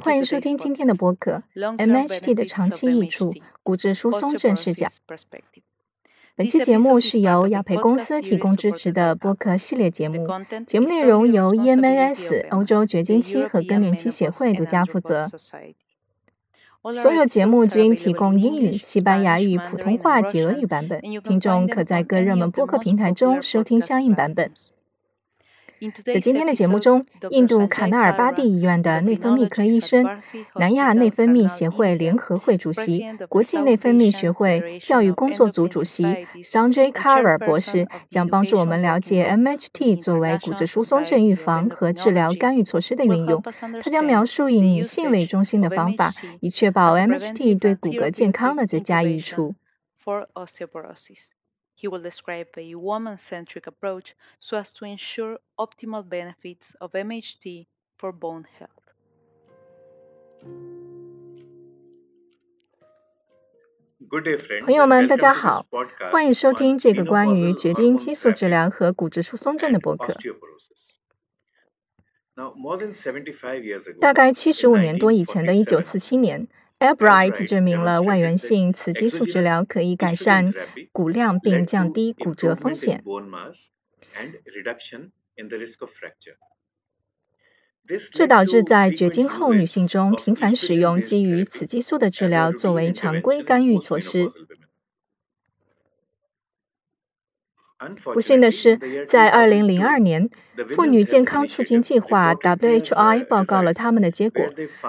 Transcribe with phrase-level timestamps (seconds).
[0.00, 1.42] 欢迎收听今天的播客
[1.76, 4.86] 《MHT 的长期益处：骨质疏松症视角》。
[6.34, 10.26] 本期节目是由雅培公司提供支持的播客系列节目。
[10.66, 15.28] 节目内容由 EMAS 欧洲绝经期和更年期协会独家负责。
[17.00, 24.50] 所有节目均提供英语、西班牙语、普通话及俄语版本，听众可在各热门播客平台中收听相应版本。
[26.04, 30.06] 在今天的节目中，印度卡纳尔巴蒂医院的内分泌科医生、
[30.54, 36.04] 南亚内分泌协会联合会主席、国际内分泌学会教育工作组主席
[36.42, 43.42] Sanjay Kara 博士将帮助我们了解 MHT 作为骨质疏松症预防和治疗干预措施的运用。
[43.82, 49.56] 他将描述以女性为中心的方法，以确保 MHT 对骨骼健康的最佳益处。
[51.82, 57.66] He will describe a woman centric approach so as to ensure optimal benefits of MHT
[57.98, 58.70] for bone health.
[64.64, 65.66] 朋友们，大家好，
[66.12, 70.14] 欢迎收听这个关于绝经激素治疗和骨质疏松症的博客。
[74.00, 76.46] 大概七十五年多以前的一九四七年。
[76.82, 80.52] Albright 证明了外源性雌激素治疗可以改善
[80.90, 83.04] 骨量并降低骨折风险。
[88.12, 94.28] 这导致在绝经后女性中频繁使用基于雌激素的治疗作为常规干预措施。
[98.12, 100.30] 不幸的是，在2002年，
[100.70, 104.44] 妇女健康促进计划 （WHI） 报告了他们的结果。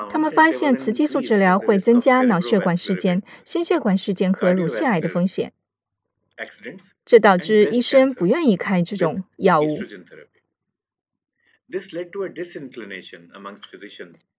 [0.09, 5.53] 他们发现雌激素治疗会增加脑血管事件、心血管事件和乳腺癌的风险，
[7.05, 9.67] 这导致医生不愿意开这种药物。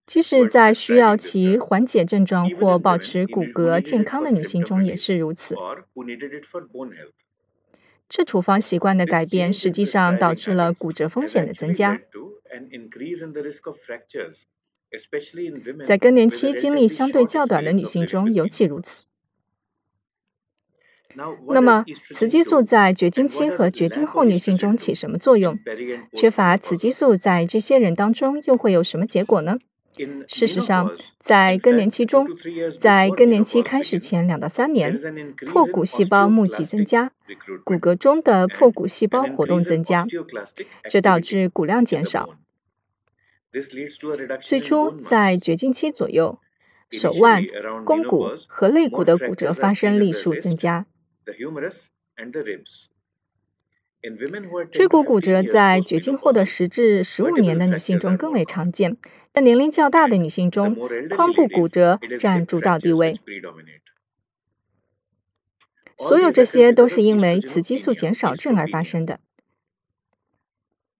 [0.07, 5.57] 即使在需要其缓解症状或保持骨骼健康的女性中也是如此。
[8.09, 12.01] 这处方习惯的改变，实际上导致了骨折风险的增加。
[15.85, 19.05] 在更年期经历相对较短的女性中尤其如此。
[21.49, 25.59] 那么，雌激素在绝经期和绝经后女性中起什么作用？
[26.13, 29.59] 缺乏雌激素在这些人当中又会有什么结果呢？
[30.27, 30.91] 事实上，
[31.21, 32.27] 在更年期中，
[32.81, 34.99] 在更年期开始前两到三年，
[35.47, 37.13] 破骨细胞募集增加，
[37.65, 40.07] 骨骼中的破骨细胞活动增加，
[40.91, 42.37] 这导致骨量减少。
[44.41, 46.41] 最初在绝经期左右，
[46.91, 47.45] 手腕、
[47.85, 50.87] 肱骨和肋骨的骨折发生例数增加。
[54.71, 58.97] 椎骨骨折在绝经后的十至十五年的女性中更为常见。
[59.33, 63.19] 但年龄较大的女性中，髋部骨折占主导地位。
[65.97, 69.21] 所有这些都是因为雌激素减少症而发生的。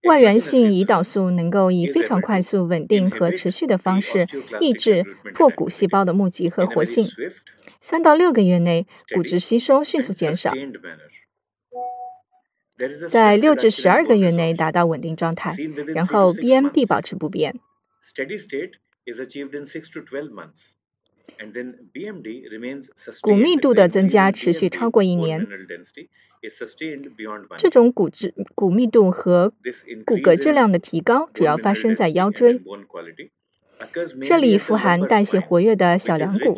[0.05, 4.27] 外源性胰岛素能够以非常快速、稳定和持续的方式
[4.61, 5.05] 抑制
[5.35, 7.09] 破骨细胞的募集和活性。
[7.81, 10.53] 三到六个月内，骨质吸收迅速减少，
[13.09, 15.55] 在六至十二个月内达到稳定状态
[15.95, 17.61] 然后 bmd 保持不变。
[23.23, 25.47] 骨密度的增加持续超过一年
[27.59, 29.51] 这种骨质骨密度和
[30.05, 32.61] 骨骼质量的提高主要发生在腰椎
[34.27, 36.55] 这里富含代谢活跃的小梁骨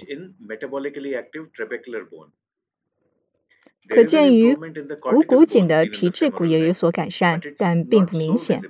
[3.89, 4.55] 可见于
[5.01, 8.61] 股骨颈的皮质骨也有所改善，但并不明显。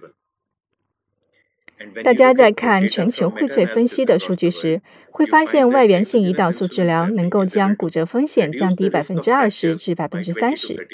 [2.02, 10.88] 大家在看全球荟萃分析的数据时，会发现外源性胰岛素治疗能够将骨折风险降低百分之二十至百分之三十，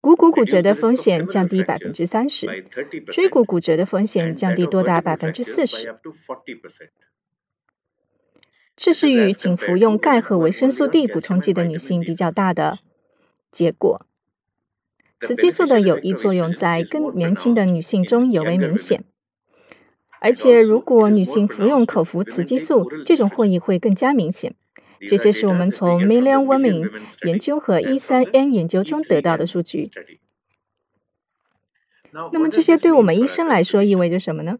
[0.00, 2.64] 股骨骨折的风险降低百分之三十，
[3.06, 5.94] 椎骨骨折的风险降低多达百分之四十。
[8.76, 12.78] 这是与仅服用钙和维生素 D 补充剂的女性比较大的
[13.52, 14.06] 结果。
[15.20, 19.04] 雌激素的有益作用在更年轻的女性中尤为明显。
[20.20, 24.54] 而且，如果女性服用口服雌激素，这种获益会更加明显。
[25.06, 26.90] 这些是我们从 Million Women
[27.24, 29.90] 研究和 E3N 研究中得到的数据。
[32.12, 34.58] 那么，这些对我们医生来说意味着什么呢？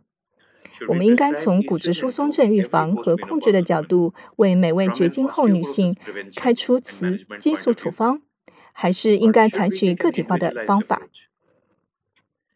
[0.88, 5.94] 我们应该从骨质疏松症预防和控制的角度，为每位绝经后女性
[6.34, 8.22] 开出雌激素处方。
[8.72, 11.08] 还是应该采取个体化的方法？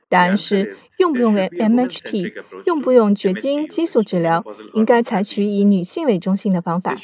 [0.08, 2.32] 答案是用不用 MHT，
[2.64, 6.94] 用不用绝经激素治疗，应该采取以女性为中心的方法。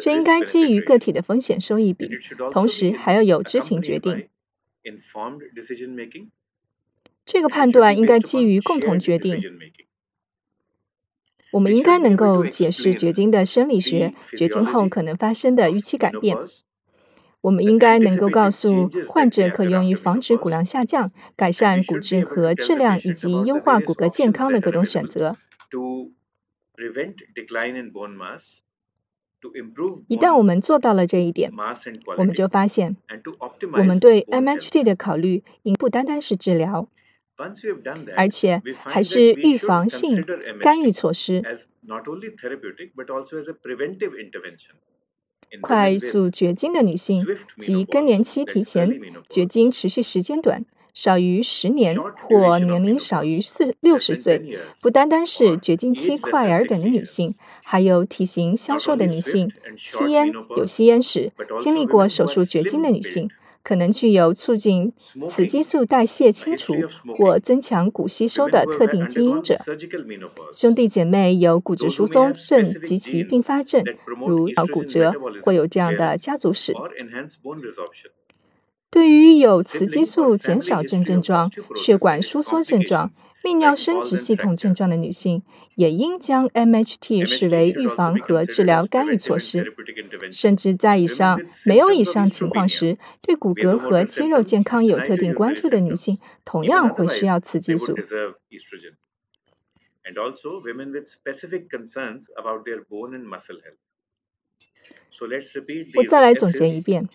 [0.00, 2.08] 这应该基于个体的风险收益比，
[2.50, 4.28] 同时还要有知情决定。
[7.26, 9.38] 这个判断应该基于共同决定。
[11.52, 16.34] 我们应该能够解释绝经的生理学，绝经后可能发生的预期改变。
[17.42, 25.36] 我们应该能够告诉患者可用于防止骨量下降、改善骨质和质量以及优化骨骼健康的各种选择。
[30.06, 31.50] 一旦我们做到了这一点，
[32.16, 32.96] 我们就发现，
[33.72, 36.88] 我们对 MHT 的考虑应不单单是治疗，
[38.16, 40.24] 而且还是预防性
[40.60, 41.42] 干预措施。
[45.60, 47.24] 快速绝经的女性
[47.58, 50.64] 及更年期提前、绝经持续时间短、
[50.94, 51.96] 少于十年
[52.28, 57.34] 或年龄少于四六十岁，不单单是绝经期快而短的女性，
[57.64, 63.30] 还有体型消瘦的女性、吸烟、有吸烟史、经历过手术绝经的女性。
[63.62, 64.92] 可能具有促进
[65.28, 66.74] 雌激素代谢清除
[67.16, 69.56] 或增强骨吸收的特定基因者，
[70.52, 73.84] 兄弟姐妹有骨质疏松症及其并发症，
[74.26, 75.12] 如脑骨折，
[75.42, 76.74] 或有这样的家族史。
[78.90, 83.10] 对于有雌激素减少症症状、血管收缩症状。
[83.42, 85.42] 泌尿生殖系统症状的女性
[85.74, 89.74] 也应将 MHT 视为预防和治疗干预措施，
[90.30, 97.96] 甚至在以上没有以上情况时，对骨骼和肌肉健康有特定关注的女性，同样会需要雌激素。
[105.96, 107.08] 我再来总结一遍：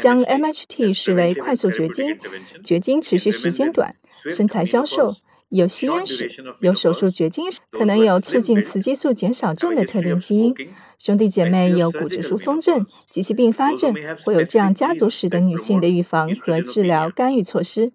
[0.00, 2.18] 将 MHT 视为快速绝经、
[2.64, 3.94] 绝经持续时间短、
[4.34, 5.14] 身材消瘦。
[5.48, 6.28] 有吸烟史、
[6.60, 10.54] 有手术绝经史，可能有促进雌激素减少症的特定基因。
[10.98, 13.94] 兄弟姐妹有骨质疏松症及其并发症，
[14.24, 17.92] 或有这样家族史的女性的预防和治疗干预措施，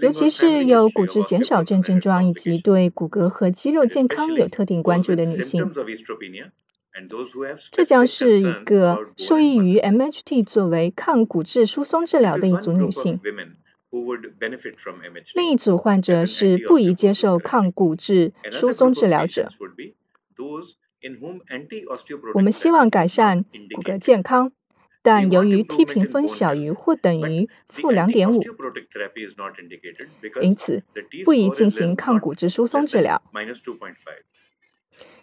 [0.00, 5.70] 尤其是有骨质减少症症状以及对骨骼和肌肉健康有特定关注的女性。
[7.70, 13.20] 这将是一个受益于 MHT 作为抗骨质疏松治疗的一组女性。
[15.34, 19.48] 另一组患者是不宜接受抗骨质疏松治疗者。
[22.34, 23.44] 我们希望改善
[23.74, 24.50] 骨骼健康，
[25.02, 28.42] 但由于 T 评分小于或等于负两点五，
[30.40, 30.82] 因此
[31.24, 33.22] 不宜进行抗骨质疏松治疗。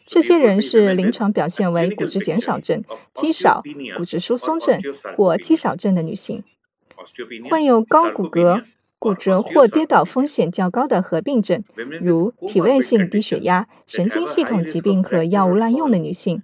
[0.05, 2.83] 这些人是临床表现为骨质减少症、
[3.13, 3.61] 肌少、
[3.97, 4.79] 骨质疏松症
[5.17, 6.43] 或肌少症的女性。
[7.49, 8.63] 患有高骨骼、
[8.99, 11.63] 骨折或跌倒风险较高的合并症，
[12.01, 16.37] 如体位性低血压、神经系统疾病和药物滥用的女性；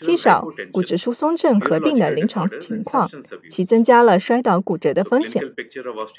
[0.00, 3.08] 肌少、骨质疏松症合并的临床情况，
[3.50, 5.42] 其增加了摔倒骨折的风险，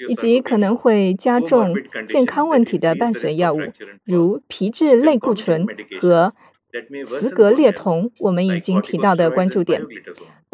[0.08, 1.74] 以及可能会加重
[2.06, 3.60] 健康问题的伴随药物，
[4.04, 5.66] 如皮质类固醇
[5.98, 6.34] 和
[7.20, 8.10] 雌格列酮。
[8.18, 9.82] 我们已经提到的关注点。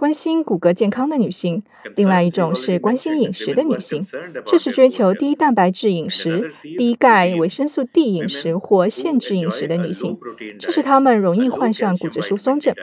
[0.01, 1.63] 关心骨骼健康的女性，
[1.95, 4.03] 另外一种是关心饮食的女性，
[4.47, 10.17] 这是追求低蛋白质饮食、低钙、维生素 D 饮食或限制饮食的女性，
[10.59, 12.75] 这是她们容易患上骨质疏松症。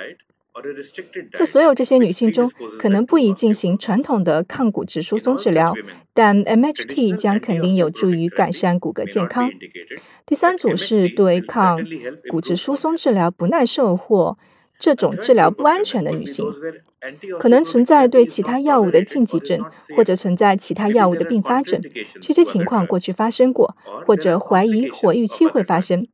[1.34, 5.74] 在所有这些女性中，可能不宜进行传统的抗骨质疏松治疗，
[6.14, 9.50] 但 MHT 将肯定有助于改善骨骼健康。
[10.28, 11.80] 第三组是对抗
[12.30, 14.38] 骨质疏松治疗不耐受或
[14.78, 16.46] 这种治疗不安全的女性。
[17.40, 19.64] 可能存在对其他药物的禁忌症，
[19.96, 21.80] 或者存在其他药物的并发症。
[22.22, 23.76] 这些情况过去发生过，
[24.06, 26.08] 或者怀疑或预期会发生。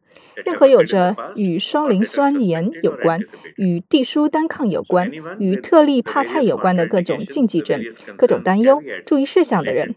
[0.43, 3.21] 任何有着与双磷酸盐有关、
[3.55, 7.81] 与地舒单抗有关、与特利帕肽有关的各种禁忌症、
[8.17, 9.95] 各种担忧、注意事项的人，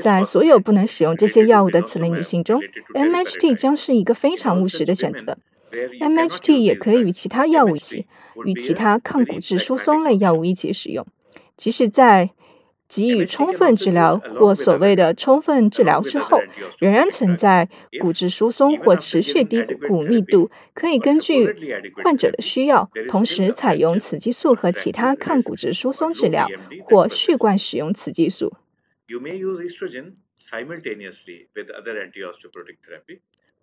[0.00, 2.60] 在所有不能使用这些药物的此类女性中
[2.94, 5.36] ，MHT 将是一个非常务实的选择。
[6.00, 8.06] MHT 也可以与其他药物一起。
[8.44, 11.06] 与其他抗骨质疏松类药物一起使用，
[11.56, 12.30] 即使在
[12.88, 16.40] 给予充分治疗或所谓的充分治疗之后，
[16.78, 17.68] 仍然存在
[18.00, 21.46] 骨质疏松或持续低骨密度，可以根据
[22.02, 26.48] 患者的需要，同时采用雌激素和其他抗骨质疏松治疗，
[26.84, 28.56] 或续贯使用雌激素。
[29.06, 32.78] You may use estrogen simultaneously with other anti-osteoporotic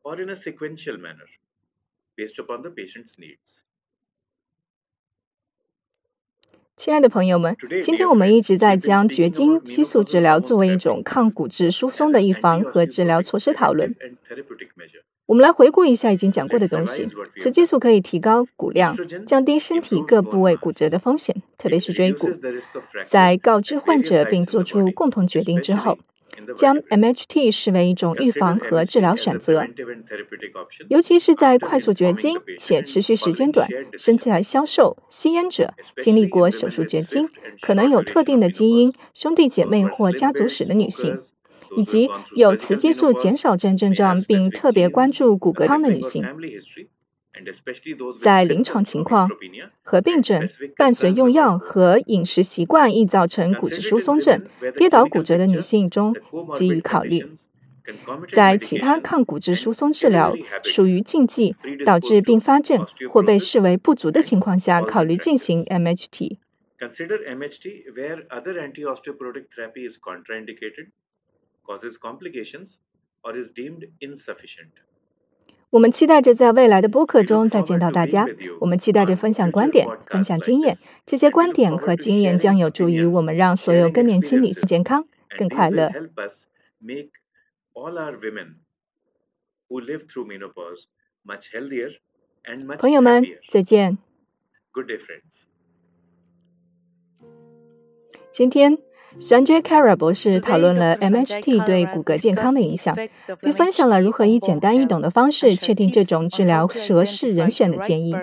[0.04, 1.26] or in a sequential manner
[2.16, 3.65] based upon the patient's needs.
[6.78, 13.96] 亲爱的朋友们，今天我们一直在将绝经激素治疗作为一种抗骨质疏松的预防和治疗措施讨论。
[15.26, 17.08] 我们来回顾一下已经讲过的东西。
[17.38, 18.94] 雌激素可以提高骨量，
[19.26, 22.30] 降低身体各部位骨折的风险，特别是椎骨。
[23.08, 25.98] 在告知患者并做出共同决定之后。
[26.58, 29.66] 将 MHT 视为一种预防和治疗选择，
[30.90, 37.30] 尤其是在快速绝经且持续时间短、身材消瘦、吸烟者、经历过手术绝经、
[37.62, 41.18] 可能有特定的基因、兄弟姐妹或家族史的女性，
[41.78, 46.24] 以及有雌激素减少症症状并特别关注骨骼康的女性。
[48.22, 49.30] 在临床情况，
[49.84, 54.46] 合并症伴随用药和饮食习惯易造成骨质疏松症、
[54.78, 56.16] 跌倒骨折的女性中
[56.58, 57.26] 给予考虑。
[58.32, 66.38] 在其他抗骨质疏松治疗属于禁忌、导致并发症或被视为不足的情况下，考虑进行 MHT。
[75.76, 78.26] 我们期待着在未来的播客中再见到大家。
[78.62, 80.78] 我们期待着分享观点、分享经验。
[81.06, 85.06] 这些观点和经验将有助于我们让所有更年轻女性健康、
[85.38, 85.92] 更快乐。
[92.80, 93.98] 朋友们，再见。
[98.32, 98.78] 今天。
[99.20, 102.96] Sanjay Kara 博士讨论了 MHT 对骨骼健康的影响，
[103.42, 108.14] 并分享了如何以简单易懂的方式确定这种治疗合适人选的建议。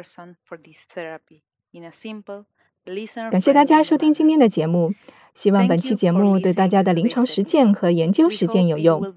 [3.31, 4.93] 感谢大家收听今天的节目，
[5.35, 9.15] 希望本期节目对大家的临床实践和研究实践有用。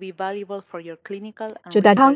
[1.70, 2.16] 祝大康！